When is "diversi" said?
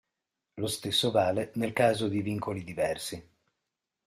2.63-3.23